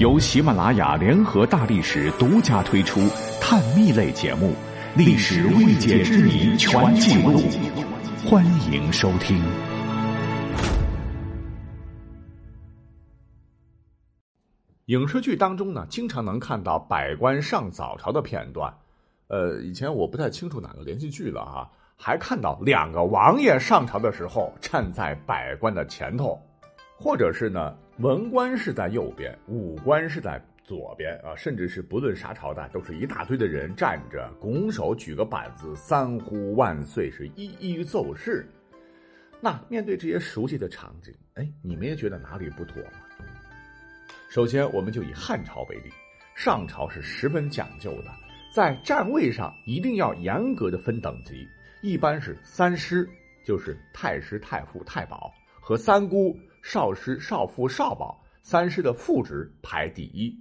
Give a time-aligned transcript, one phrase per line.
[0.00, 2.98] 由喜马拉雅联合大历史独家推出
[3.40, 4.48] 探秘类节目
[4.96, 7.38] 《历史未解之谜全记录》，
[8.28, 9.40] 欢迎收听。
[14.86, 18.74] 影视剧当中呢，经常能看到百官上早朝的片段。
[19.28, 26.42] 呃，以前我不太清楚哪个连续剧了哈，还看到两个王爷上朝的时候站在百官的前头，
[27.04, 38.48] 或者是呢，文官是在右边，武官是在左边啊，甚至是不论啥朝代，都是一大堆的人站着，拱手举个板子，三呼万岁，是一一奏事。
[39.38, 42.92] 那面对这些熟悉的场景，哎，你们也觉得哪里不妥吗？
[44.30, 45.90] 首先，我们就以汉朝为例，
[46.34, 48.10] 上朝是十分讲究的，
[48.50, 51.46] 在站位上一定要严格的分等级，
[51.82, 53.06] 一般是三师，
[53.44, 55.30] 就是太师、太傅、太保
[55.60, 60.34] 和三姑、少师、少傅、少保，三师的副职排第一。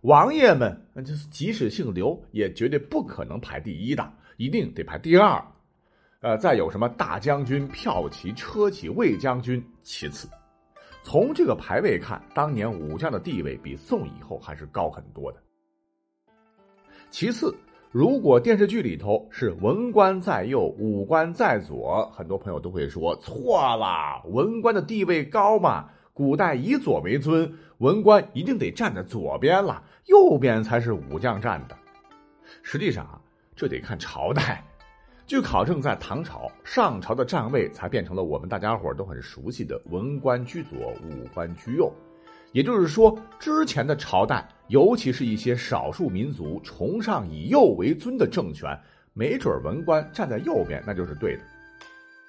[0.00, 5.44] 王爷们，就是即使姓刘，也绝对不可能排第一的，一定得排第二。
[6.20, 10.26] 呃，再有什么大将军、骠骑、车骑、卫将军，其次。
[11.02, 15.42] 从这个排位看，当年武将的地位比宋以后还是高很多的。
[17.10, 17.54] 其次，
[17.98, 25.88] 如果电视剧里头是文官在右，武官在左，很多朋友都会说错了，文官的地位高嘛？
[26.12, 31.78] 古代以左为尊，文官一定得站在左边了，右边才是武将站的。
[32.62, 33.18] 实际上啊，
[33.54, 34.62] 这得看朝代。
[35.26, 41.90] 据考证，在唐朝上朝的站位才变成了我们大家伙都很熟悉的文官居左，武官居右。
[42.52, 48.78] 也就是说，之前的朝代，尤其是一些少数民族崇尚以右为尊的政权，
[49.12, 51.42] 没准文官站在右边那就是对的。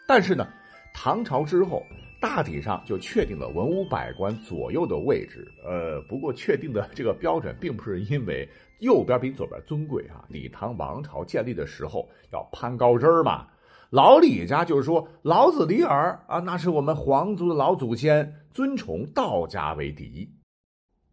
[0.08, 0.48] 但是呢，
[0.94, 1.84] 唐朝之后，
[2.22, 5.48] 大体上就确定了文武百官左右的位置。
[5.66, 8.48] 呃，不过确定的这个标准，并不是因为。
[8.80, 10.24] 右边比左边尊贵啊！
[10.28, 13.48] 李唐王朝建立的时候要攀高枝儿嘛。
[13.90, 20.30] 老李家就是说，老子李耳啊，那是我们皇族的老祖先，尊崇道家为第一。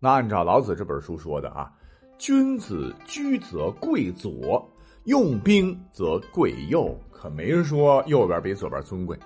[0.05, 1.73] 那按照老子这本书说的啊，
[2.19, 4.71] 君子居则贵左，
[5.05, 9.19] 用兵则贵右，可没人说右边比左边尊贵。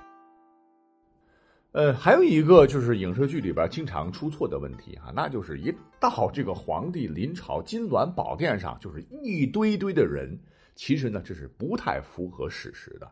[1.72, 10.38] 呃，还有一个就是影视剧里边经常出错的问题啊，那就是一到这个皇帝临朝金銮宝殿上，就是一堆堆的人。
[10.76, 13.10] 其实呢，这是不太符合史实的。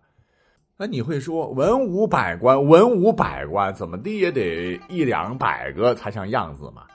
[0.77, 6.87] 那你会说文武百官，文武百官怎么地也得一两百个才像样子嘛？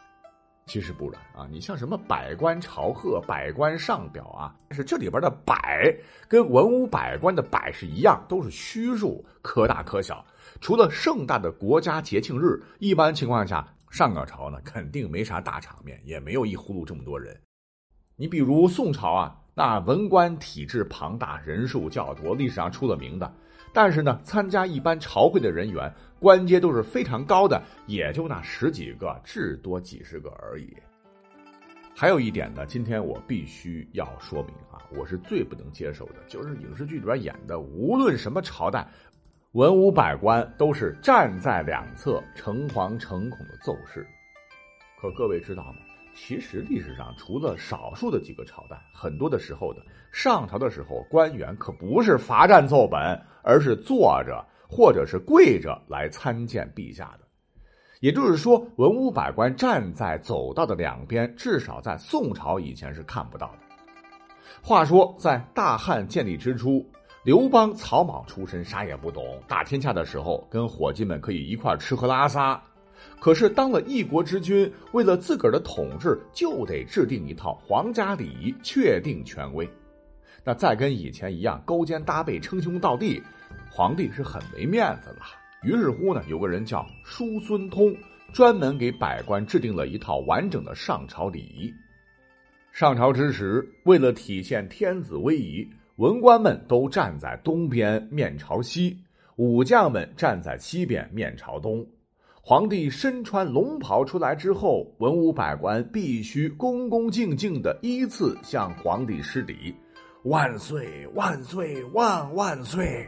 [0.71, 5.93] 其实不然啊，你像什么百官朝贺、百官上表啊，是这里边的百
[6.29, 10.25] 跟文武百官的百是一样，都是虚数，可大可小。
[10.61, 17.37] 除了盛大的国家节庆日，一般情况下上个朝呢肯定没啥大场面，也没有一呼噜这么多人。
[18.15, 23.33] 你比如宋朝啊，那文官体制庞大，人数较多，历史上出了名的。
[23.73, 30.75] 但是呢，参加一般朝会的人员，官阶都是非常高的，也就那十几个，至多几十个而已。
[31.95, 38.87] 还有一点呢，今天我必须要说明啊，我是最不能接受的，就是影视剧里边演的，无论什么朝代。
[39.53, 44.07] 文武百官都是站在两侧，诚惶诚恐的奏事。
[45.01, 45.79] 可各位知道吗？
[46.13, 52.99] 其实历史上除了少数的几个朝代，很多的时候的上朝的时候，官员可不是罚站奏本，
[53.43, 57.27] 而是坐着或者是跪着来参见陛下的。
[58.01, 63.59] 也就是说，文武百官站在走道的两边，至少在宋朝以前是看不到的。
[64.61, 66.85] 话说，在大汉建立之初。
[67.23, 69.39] 刘邦草莽出身，啥也不懂。
[69.47, 72.59] 打天下的时候，跟伙计们可以一块吃喝拉撒。
[73.19, 79.69] 可是当了一国之君，为了自个儿的统治，就得制定一套皇家礼仪，确定权威。
[80.43, 83.21] 那再跟以前一样勾肩搭背、称兄道弟，
[83.69, 85.21] 皇帝是很没面子了。
[85.63, 87.95] 于是乎呢，有个人叫叔孙通，
[88.33, 91.73] 专门给百官制定了一套完整的上朝礼仪。
[92.71, 95.67] 上朝之时，为了体现天子威仪。
[95.97, 98.97] 文官们都站在东边，面朝西；
[99.35, 101.85] 武将们站在西边，面朝东。
[102.43, 109.73] 皇帝身穿龙袍出来之后，文武百官必须恭恭敬敬的依次向皇帝施礼
[110.25, 113.07] ：“万岁，万岁，万万岁！”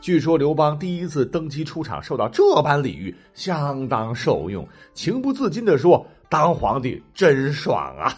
[0.00, 8.10] 据说刘邦第一次登基出场，受到这般礼遇，相当受用，情不自禁的说：“当皇帝真爽啊！”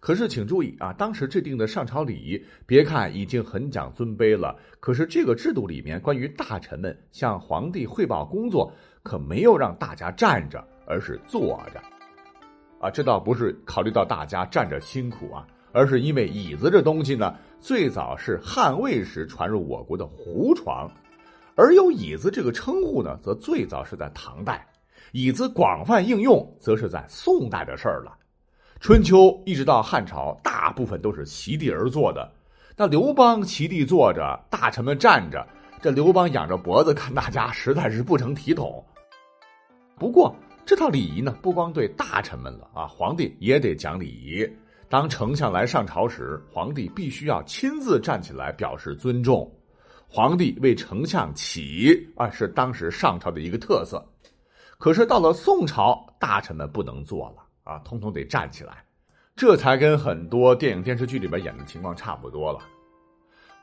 [0.00, 8.72] 可是，请注意啊，当时制定的上朝礼仪，别看已经很讲尊卑了，可是这个制度里面关于大臣们向皇帝汇报工作，
[9.02, 11.80] 可没有让大家站着，而是坐着。
[12.80, 20.90] 啊，这倒不是考虑到大家站着辛苦啊，而是因为椅子这东西呢，最早是汉魏时传入我国的胡床，
[21.54, 24.66] 而有椅子这个称呼呢，则最早是在唐代。
[25.12, 28.12] 椅子广泛应用，则是在宋代的事儿了。
[28.78, 32.30] 春秋一直到汉朝，大部分都是席地而坐的。
[32.76, 35.44] 那刘邦席地坐着，大臣们站着，
[35.80, 38.84] 这刘邦仰着脖子看大家，实在是不成体统。
[39.98, 40.36] 不过
[40.66, 44.46] 这套礼仪呢，不光对大臣们了啊，皇帝也得讲礼仪。
[44.88, 49.50] 当丞相来上朝时，皇帝必须要亲自站起来表示尊重。
[50.06, 54.06] 皇帝为丞相起啊，是当时上朝的一个特色。
[54.78, 58.84] 可是到了宋朝，大臣们不能坐了啊，通通得站起来，
[59.34, 62.60] 这才跟很多电影电视剧里边演的情况差不多了。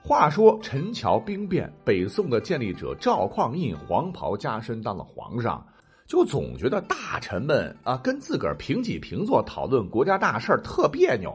[0.03, 5.65] 话说陈桥兵变，北宋的建立者赵匡胤黄袍加身当了皇上，
[6.05, 11.33] 就总觉得大臣们啊跟自个儿平起平坐讨论国家大事特别扭。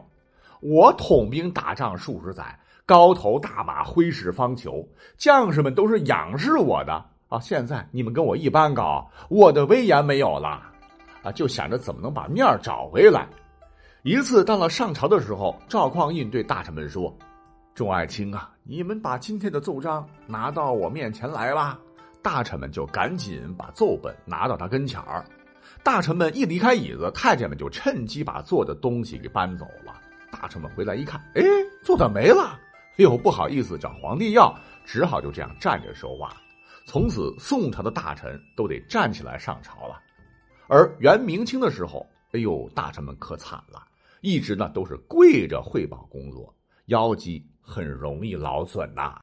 [0.61, 4.87] 我统兵打仗数十载，高头大马挥使方遒，
[5.17, 7.03] 将士们都是仰视我的。
[7.29, 7.39] 啊！
[7.39, 10.68] 现在你们跟我一般高，我的威严没有了，
[11.31, 13.27] 就想着怎么能把面找回来。
[14.03, 17.15] 一次到了上朝的时候，赵匡胤对大臣们说
[17.75, 21.77] ：“众爱卿啊，你们把今天的奏章拿到我面前来吧。”
[22.21, 25.23] 大臣们就赶紧把奏本拿到他跟前儿。
[25.83, 29.95] 大臣们一离开椅子，太监们就趁机把做的东西给搬走了。
[30.29, 31.41] 大臣们回来一看，哎，
[31.81, 32.59] 做的没了，
[32.97, 34.53] 又不好意思找皇帝要，
[34.85, 36.35] 只好就这样站着说话。
[36.85, 40.01] 从此，宋朝的大臣都得站起来上朝了，
[40.69, 43.83] 而元明清的时候，哎呦，大臣们可惨了，
[44.21, 46.55] 一直呢都是跪着汇报工作，
[46.85, 49.17] 腰肌很容易劳损呐。